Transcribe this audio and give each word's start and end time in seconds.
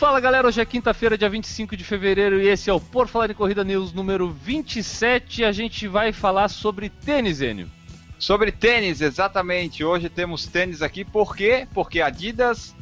Fala 0.00 0.18
galera, 0.18 0.48
hoje 0.48 0.58
é 0.58 0.64
quinta-feira, 0.64 1.18
dia 1.18 1.28
25 1.28 1.76
de 1.76 1.84
fevereiro, 1.84 2.40
e 2.40 2.48
esse 2.48 2.70
é 2.70 2.72
o 2.72 2.80
Por 2.80 3.06
Falar 3.06 3.30
em 3.30 3.34
Corrida 3.34 3.62
News 3.62 3.92
número 3.92 4.30
27. 4.30 5.44
A 5.44 5.52
gente 5.52 5.86
vai 5.86 6.10
falar 6.10 6.48
sobre 6.48 6.88
tênis, 6.88 7.42
Enio. 7.42 7.68
Sobre 8.18 8.50
tênis, 8.50 9.02
exatamente. 9.02 9.84
Hoje 9.84 10.08
temos 10.08 10.46
tênis 10.46 10.80
aqui, 10.80 11.04
por 11.04 11.36
quê? 11.36 11.68
Porque 11.74 12.00
a 12.00 12.06
Adidas 12.06 12.74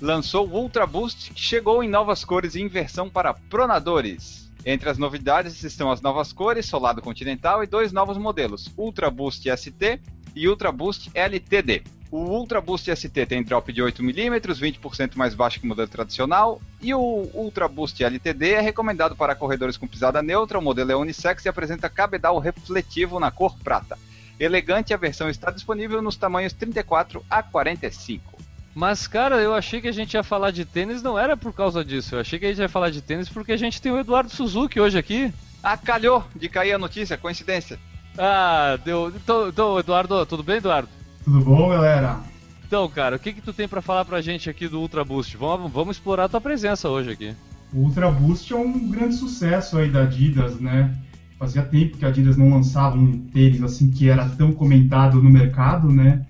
lançou 0.00 0.48
o 0.48 0.54
Ultra 0.54 0.86
Boost, 0.86 1.34
que 1.34 1.40
chegou 1.42 1.84
em 1.84 1.88
novas 1.90 2.24
cores 2.24 2.54
e 2.54 2.62
em 2.62 2.66
versão 2.66 3.10
para 3.10 3.34
pronadores. 3.34 4.50
Entre 4.64 4.88
as 4.88 4.96
novidades 4.96 5.62
estão 5.64 5.92
as 5.92 6.00
novas 6.00 6.32
cores, 6.32 6.64
solado 6.64 7.02
continental 7.02 7.62
e 7.62 7.66
dois 7.66 7.92
novos 7.92 8.16
modelos, 8.16 8.72
Ultra 8.74 9.10
Boost 9.10 9.46
ST 9.54 10.00
e 10.34 10.48
Ultra 10.48 10.72
Boost 10.72 11.10
LTD. 11.12 11.82
O 12.14 12.18
Ultra 12.18 12.60
Boost 12.60 12.94
ST 12.94 13.26
tem 13.26 13.42
drop 13.42 13.72
de 13.72 13.82
8mm, 13.82 14.40
20% 14.40 15.16
mais 15.16 15.34
baixo 15.34 15.58
que 15.58 15.66
o 15.66 15.68
modelo 15.68 15.88
tradicional, 15.88 16.62
e 16.80 16.94
o 16.94 17.28
Ultra 17.34 17.66
Boost 17.66 18.04
LTD 18.04 18.52
é 18.52 18.60
recomendado 18.60 19.16
para 19.16 19.34
corredores 19.34 19.76
com 19.76 19.88
pisada 19.88 20.22
neutra, 20.22 20.60
o 20.60 20.62
modelo 20.62 20.92
é 20.92 20.94
unissex 20.94 21.44
e 21.44 21.48
apresenta 21.48 21.90
cabedal 21.90 22.38
refletivo 22.38 23.18
na 23.18 23.32
cor 23.32 23.58
prata. 23.58 23.98
Elegante, 24.38 24.94
a 24.94 24.96
versão 24.96 25.28
está 25.28 25.50
disponível 25.50 26.00
nos 26.00 26.14
tamanhos 26.14 26.52
34 26.52 27.20
a 27.28 27.42
45. 27.42 28.38
Mas, 28.76 29.08
cara, 29.08 29.42
eu 29.42 29.52
achei 29.52 29.80
que 29.80 29.88
a 29.88 29.92
gente 29.92 30.14
ia 30.14 30.22
falar 30.22 30.52
de 30.52 30.64
tênis, 30.64 31.02
não 31.02 31.18
era 31.18 31.36
por 31.36 31.52
causa 31.52 31.84
disso. 31.84 32.14
Eu 32.14 32.20
achei 32.20 32.38
que 32.38 32.46
a 32.46 32.48
gente 32.50 32.60
ia 32.60 32.68
falar 32.68 32.90
de 32.90 33.02
tênis 33.02 33.28
porque 33.28 33.50
a 33.50 33.56
gente 33.56 33.82
tem 33.82 33.90
o 33.90 33.98
Eduardo 33.98 34.30
Suzuki 34.30 34.78
hoje 34.78 34.96
aqui. 34.96 35.34
Ah, 35.60 35.76
calhou 35.76 36.24
de 36.36 36.48
cair 36.48 36.74
a 36.74 36.78
notícia, 36.78 37.18
coincidência. 37.18 37.76
Ah, 38.16 38.78
deu. 38.84 39.12
Então, 39.16 39.48
então 39.48 39.80
Eduardo, 39.80 40.24
tudo 40.26 40.44
bem, 40.44 40.58
Eduardo? 40.58 40.88
Tudo 41.24 41.40
bom, 41.40 41.70
galera? 41.70 42.20
Então, 42.66 42.86
cara, 42.88 43.16
o 43.16 43.18
que 43.18 43.32
que 43.32 43.40
tu 43.40 43.52
tem 43.52 43.66
para 43.66 43.80
falar 43.80 44.04
pra 44.04 44.20
gente 44.20 44.50
aqui 44.50 44.68
do 44.68 44.78
Ultra 44.78 45.04
Boost? 45.04 45.36
Vamos, 45.36 45.72
vamos 45.72 45.96
explorar 45.96 46.24
a 46.24 46.28
tua 46.28 46.40
presença 46.40 46.88
hoje 46.88 47.10
aqui. 47.10 47.34
O 47.72 47.78
Ultra 47.78 48.10
Boost 48.10 48.52
é 48.52 48.56
um 48.56 48.90
grande 48.90 49.14
sucesso 49.14 49.78
aí 49.78 49.90
da 49.90 50.02
Adidas, 50.02 50.60
né? 50.60 50.94
Fazia 51.38 51.62
tempo 51.62 51.96
que 51.96 52.04
a 52.04 52.08
Adidas 52.08 52.36
não 52.36 52.50
lançava 52.50 52.96
um 52.96 53.18
tênis 53.18 53.62
assim 53.62 53.90
que 53.90 54.08
era 54.08 54.28
tão 54.28 54.52
comentado 54.52 55.22
no 55.22 55.30
mercado, 55.30 55.90
né? 55.90 56.26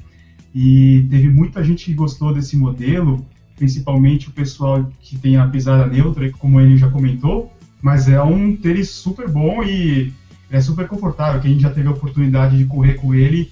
E 0.55 1.07
teve 1.11 1.29
muita 1.29 1.63
gente 1.65 1.87
que 1.87 1.93
gostou 1.93 2.33
desse 2.33 2.57
modelo, 2.57 3.27
principalmente 3.57 4.29
o 4.29 4.33
pessoal 4.33 4.89
que 5.01 5.19
tem 5.19 5.37
a 5.37 5.49
pisada 5.49 5.87
neutra, 5.87 6.31
como 6.33 6.61
ele 6.61 6.77
já 6.77 6.89
comentou. 6.89 7.53
Mas 7.83 8.09
é 8.09 8.23
um 8.23 8.57
tênis 8.57 8.91
super 8.91 9.29
bom 9.29 9.63
e 9.65 10.13
é 10.51 10.61
super 10.61 10.87
confortável. 10.87 11.41
Quem 11.41 11.59
já 11.59 11.71
teve 11.71 11.89
a 11.89 11.93
oportunidade 11.93 12.57
de 12.57 12.65
correr 12.65 12.95
com 12.95 13.13
ele 13.13 13.51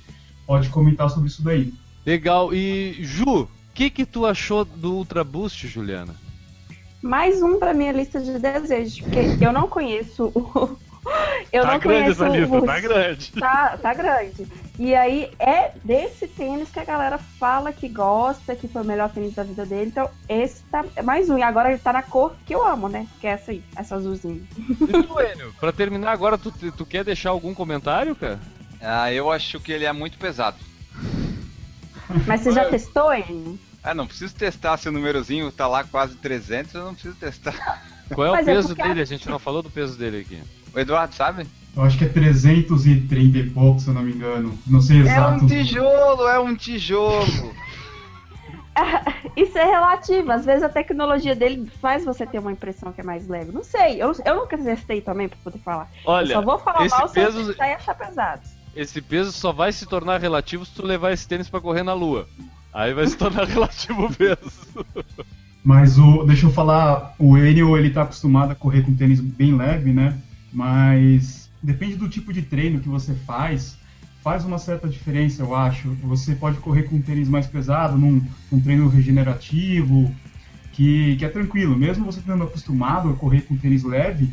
pode 0.53 0.69
comentar 0.69 1.09
sobre 1.09 1.29
isso 1.29 1.43
daí. 1.43 1.73
Legal. 2.05 2.53
E 2.53 2.99
Ju, 3.01 3.45
o 3.45 3.49
que 3.73 3.89
que 3.89 4.05
tu 4.05 4.27
achou 4.27 4.67
do 4.67 4.97
Ultra 4.97 5.25
Boost, 5.25 5.67
Juliana? 5.67 6.15
Mais 7.01 7.43
um 7.43 7.59
para 7.59 7.73
minha 7.73 7.91
lista 7.91 8.21
de 8.21 8.39
desejos, 8.39 9.01
porque 9.01 9.43
eu 9.43 9.51
não 9.51 9.67
conheço 9.67 10.31
o. 10.35 10.77
Eu 11.51 11.65
tá 11.65 11.73
não 11.73 11.81
grande 11.81 12.05
conheço 12.05 12.25
essa 12.25 12.37
lista, 12.37 12.57
o... 12.57 12.65
tá 12.65 12.79
grande. 12.79 13.33
Tá, 13.33 13.77
tá 13.77 13.93
grande. 13.93 14.47
E 14.79 14.95
aí 14.95 15.29
é 15.37 15.73
desse 15.83 16.29
tênis 16.29 16.71
que 16.71 16.79
a 16.79 16.85
galera 16.85 17.19
fala 17.19 17.73
que 17.73 17.89
gosta, 17.89 18.55
que 18.55 18.69
foi 18.69 18.83
o 18.83 18.85
melhor 18.85 19.11
tênis 19.11 19.35
da 19.35 19.43
vida 19.43 19.67
dele. 19.67 19.91
Então, 19.91 20.09
esse 20.29 20.63
tá 20.71 20.85
é 20.95 21.03
mais 21.03 21.29
um. 21.29 21.37
E 21.37 21.43
agora 21.43 21.71
ele 21.71 21.81
tá 21.81 21.93
na 21.93 22.03
cor 22.03 22.37
que 22.47 22.55
eu 22.55 22.65
amo, 22.65 22.89
né? 22.89 23.09
Que 23.21 23.27
é 23.27 23.31
essa 23.31 23.51
aí, 23.51 23.65
essa 23.75 23.97
azulzinha. 23.97 24.43
E 24.57 25.03
tu, 25.03 25.21
Enio, 25.21 25.53
pra 25.59 25.73
terminar 25.73 26.13
agora, 26.13 26.39
tu, 26.39 26.53
tu 26.53 26.87
quer 26.87 27.03
deixar 27.03 27.31
algum 27.31 27.53
comentário, 27.53 28.15
cara? 28.15 28.39
Ah, 28.83 29.13
eu 29.13 29.31
acho 29.31 29.61
que 29.61 29.73
ele 29.73 29.85
é 29.85 29.93
muito 29.93 30.19
pesado. 30.19 30.57
Mas 32.27 32.41
você 32.41 32.53
já 32.53 32.65
testou, 32.67 33.13
Enio? 33.15 33.59
Ah, 33.83 33.95
não 33.95 34.07
preciso 34.07 34.35
testar 34.35 34.77
se 34.77 34.89
o 34.89 34.93
númerozinho 34.93 35.51
tá 35.51 35.67
lá 35.67 35.83
quase 35.85 36.17
300, 36.17 36.75
eu 36.75 36.85
não 36.85 36.95
preciso 36.95 37.17
testar. 37.17 37.83
Qual 38.15 38.27
é 38.27 38.31
o 38.31 38.33
Mas 38.35 38.49
é 38.49 38.55
peso 38.55 38.69
porque- 38.69 38.83
dele? 38.83 39.01
A 39.01 39.05
gente 39.05 39.29
não 39.29 39.39
falou 39.39 39.63
do 39.63 39.71
peso 39.71 39.97
dele 39.99 40.21
aqui. 40.21 40.43
O 40.75 40.79
Eduardo 40.79 41.15
sabe? 41.15 41.47
Eu 41.75 41.83
acho 41.83 41.97
que 41.97 42.05
é 42.05 42.09
330 42.09 43.39
e 43.39 43.51
pouco, 43.51 43.81
se 43.81 43.89
eu 43.89 43.95
não 43.95 44.03
me 44.03 44.13
engano. 44.13 44.59
Não 44.67 44.81
sei 44.83 44.99
É 44.99 45.01
exato. 45.01 45.45
um 45.45 45.47
tijolo, 45.47 46.29
é 46.29 46.39
um 46.39 46.55
tijolo. 46.55 47.25
Isso 49.37 49.57
é 49.57 49.65
relativo. 49.65 50.31
Às 50.33 50.45
vezes 50.45 50.63
a 50.63 50.69
tecnologia 50.69 51.35
dele 51.35 51.71
faz 51.81 52.05
você 52.05 52.27
ter 52.27 52.39
uma 52.39 52.53
impressão 52.53 52.93
que 52.93 53.01
é 53.01 53.05
mais 53.05 53.27
leve. 53.27 53.53
Não 53.53 53.65
sei. 53.65 54.03
Eu, 54.03 54.13
eu 54.25 54.37
nunca 54.37 54.57
testei 54.59 55.01
também 55.01 55.29
pra 55.29 55.39
poder 55.43 55.59
falar. 55.59 55.89
eu 56.05 56.11
Olha, 56.11 56.35
só 56.35 56.43
vou 56.43 56.59
falar 56.59 56.85
esse 56.87 56.97
mal 56.97 57.09
se 57.09 57.21
eu 57.21 57.27
peso- 57.33 57.47
testar 57.49 57.69
e 57.69 57.73
achar 57.75 57.95
pesado. 57.95 58.43
Esse 58.75 59.01
peso 59.01 59.33
só 59.33 59.53
vai 59.53 59.73
se 59.73 59.87
tornar 59.87 60.21
relativo 60.21 60.65
se 60.65 60.73
tu 60.73 60.85
levar 60.85 61.13
esse 61.13 61.27
tênis 61.27 61.49
pra 61.49 61.61
correr 61.61 61.83
na 61.83 61.95
lua. 61.95 62.29
Aí 62.73 62.95
vai 62.95 63.07
se 63.07 63.17
tornar 63.17 63.45
relativo 63.49 64.07
o 64.07 64.15
peso. 64.15 64.87
Mas 65.63 65.99
o, 65.99 66.25
deixa 66.25 66.47
eu 66.47 66.51
falar, 66.51 67.15
o 67.19 67.37
Enio 67.37 67.77
ele 67.77 67.91
tá 67.91 68.03
acostumado 68.03 68.53
a 68.53 68.55
correr 68.55 68.83
com 68.83 68.95
tênis 68.95 69.21
bem 69.21 69.55
leve, 69.55 69.93
né? 69.93 70.19
Mas 70.53 71.51
depende 71.63 71.97
do 71.97 72.09
tipo 72.09 72.33
de 72.33 72.43
treino 72.43 72.81
que 72.81 72.89
você 72.89 73.15
faz, 73.15 73.77
faz 74.23 74.45
uma 74.45 74.59
certa 74.59 74.89
diferença, 74.89 75.43
eu 75.43 75.55
acho. 75.55 75.91
Você 76.03 76.35
pode 76.35 76.59
correr 76.59 76.85
com 76.85 76.97
um 76.97 77.03
tênis 77.03 77.29
mais 77.29 77.47
pesado, 77.47 77.97
num, 77.97 78.23
num 78.51 78.61
treino 78.61 78.89
regenerativo, 78.89 80.13
que, 80.73 81.17
que 81.17 81.25
é 81.25 81.29
tranquilo. 81.29 81.77
Mesmo 81.77 82.07
você 82.07 82.21
estando 82.21 82.45
acostumado 82.45 83.11
a 83.11 83.15
correr 83.15 83.43
com 83.43 83.57
tênis 83.57 83.85
leve, 83.85 84.33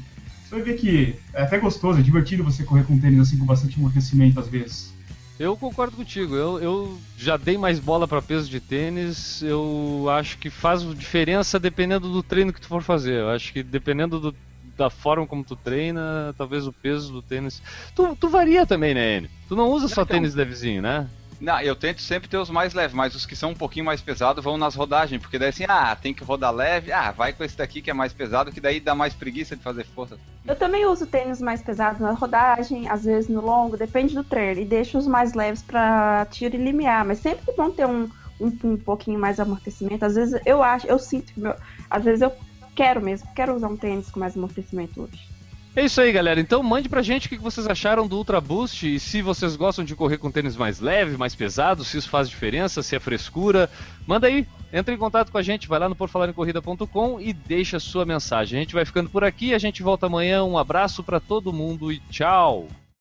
você 0.49 0.55
vai 0.55 0.63
ver 0.63 0.73
que 0.77 1.15
é 1.33 1.43
até 1.43 1.57
gostoso, 1.59 1.99
é 1.99 2.01
divertido 2.01 2.43
você 2.43 2.63
correr 2.63 2.83
com 2.83 2.93
um 2.93 2.99
tênis 2.99 3.19
assim 3.19 3.37
com 3.37 3.45
bastante 3.45 3.77
amortecimento 3.77 4.39
às 4.39 4.47
vezes. 4.47 4.93
Eu 5.39 5.55
concordo 5.55 5.95
contigo. 5.95 6.35
Eu, 6.35 6.59
eu 6.59 6.97
já 7.17 7.37
dei 7.37 7.57
mais 7.57 7.79
bola 7.79 8.05
pra 8.07 8.21
peso 8.21 8.49
de 8.49 8.59
tênis. 8.59 9.41
Eu 9.41 10.07
acho 10.09 10.37
que 10.37 10.49
faz 10.49 10.81
diferença 10.95 11.57
dependendo 11.57 12.11
do 12.11 12.21
treino 12.21 12.51
que 12.51 12.59
tu 12.59 12.67
for 12.67 12.81
fazer. 12.83 13.13
Eu 13.21 13.29
acho 13.29 13.53
que 13.53 13.63
dependendo 13.63 14.19
do- 14.19 14.35
da 14.77 14.89
forma 14.89 15.25
como 15.27 15.43
tu 15.43 15.55
treina, 15.55 16.33
talvez 16.37 16.65
o 16.67 16.73
peso 16.73 17.11
do 17.13 17.21
tênis. 17.21 17.61
Tu, 17.95 18.15
tu 18.17 18.27
varia 18.27 18.65
também, 18.65 18.93
né, 18.93 19.17
Enio? 19.17 19.29
Tu 19.47 19.55
não 19.55 19.69
usa 19.69 19.87
só 19.87 20.01
Então- 20.01 20.15
tênis 20.17 20.35
levezinho, 20.35 20.81
né? 20.81 21.07
Não, 21.39 21.59
eu 21.61 21.75
tento 21.75 22.01
sempre 22.01 22.27
ter 22.27 22.37
os 22.37 22.49
mais 22.49 22.73
leves, 22.73 22.93
mas 22.93 23.15
os 23.15 23.25
que 23.25 23.35
são 23.35 23.51
um 23.51 23.55
pouquinho 23.55 23.85
mais 23.85 24.01
pesados 24.01 24.43
vão 24.43 24.57
nas 24.57 24.75
rodagens, 24.75 25.21
porque 25.21 25.39
daí 25.39 25.49
assim, 25.49 25.65
ah, 25.67 25.95
tem 25.95 26.13
que 26.13 26.23
rodar 26.23 26.53
leve, 26.53 26.91
ah, 26.91 27.11
vai 27.11 27.31
com 27.31 27.43
esse 27.43 27.57
daqui 27.57 27.81
que 27.81 27.89
é 27.89 27.93
mais 27.93 28.11
pesado, 28.11 28.51
que 28.51 28.59
daí 28.59 28.79
dá 28.79 28.93
mais 28.93 29.13
preguiça 29.13 29.55
de 29.55 29.63
fazer 29.63 29.85
força. 29.85 30.17
Eu 30.45 30.55
também 30.55 30.85
uso 30.85 31.05
tênis 31.05 31.41
mais 31.41 31.61
pesados 31.61 32.01
na 32.01 32.11
rodagem, 32.11 32.89
às 32.89 33.05
vezes 33.05 33.29
no 33.29 33.39
longo, 33.39 33.77
depende 33.77 34.13
do 34.13 34.23
treino. 34.23 34.59
E 34.59 34.65
deixo 34.65 34.97
os 34.97 35.07
mais 35.07 35.33
leves 35.33 35.61
pra 35.61 36.27
tiro 36.29 36.55
e 36.55 36.57
limiar. 36.57 37.05
Mas 37.05 37.19
sempre 37.19 37.53
vão 37.55 37.71
ter 37.71 37.85
um, 37.85 38.09
um, 38.39 38.51
um 38.63 38.77
pouquinho 38.77 39.19
mais 39.19 39.39
amortecimento. 39.39 40.03
Às 40.03 40.15
vezes 40.15 40.41
eu 40.45 40.61
acho, 40.61 40.87
eu 40.87 40.99
sinto 40.99 41.31
meu. 41.37 41.55
Às 41.89 42.03
vezes 42.03 42.21
eu 42.21 42.33
quero 42.75 43.01
mesmo, 43.01 43.29
quero 43.35 43.55
usar 43.55 43.67
um 43.67 43.77
tênis 43.77 44.09
com 44.09 44.19
mais 44.19 44.35
amortecimento 44.35 45.03
hoje. 45.03 45.38
É 45.75 45.85
isso 45.85 46.01
aí, 46.01 46.11
galera. 46.11 46.39
Então 46.39 46.63
mande 46.63 46.89
pra 46.89 47.01
gente 47.01 47.27
o 47.27 47.29
que 47.29 47.37
vocês 47.37 47.67
acharam 47.67 48.07
do 48.07 48.17
Ultra 48.17 48.41
Boost 48.41 48.95
e 48.95 48.99
se 48.99 49.21
vocês 49.21 49.55
gostam 49.55 49.85
de 49.85 49.95
correr 49.95 50.17
com 50.17 50.31
tênis 50.31 50.55
mais 50.57 50.79
leve, 50.79 51.15
mais 51.15 51.35
pesado, 51.35 51.85
se 51.85 51.97
isso 51.97 52.09
faz 52.09 52.27
diferença, 52.29 52.81
se 52.81 52.95
é 52.95 52.99
frescura. 52.99 53.69
Manda 54.05 54.27
aí, 54.27 54.47
entra 54.73 54.93
em 54.93 54.97
contato 54.97 55.31
com 55.31 55.37
a 55.37 55.43
gente, 55.43 55.67
vai 55.67 55.79
lá 55.79 55.87
no 55.87 55.95
porfalarencorrida.com 55.95 57.19
e 57.21 57.31
deixa 57.31 57.79
sua 57.79 58.05
mensagem. 58.05 58.57
A 58.57 58.61
gente 58.61 58.73
vai 58.73 58.83
ficando 58.83 59.09
por 59.09 59.23
aqui, 59.23 59.53
a 59.53 59.59
gente 59.59 59.83
volta 59.83 60.07
amanhã. 60.07 60.43
Um 60.43 60.57
abraço 60.57 61.03
pra 61.03 61.19
todo 61.19 61.53
mundo 61.53 61.91
e 61.91 61.99
tchau. 62.09 62.67